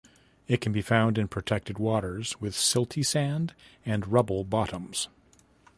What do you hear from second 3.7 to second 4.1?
and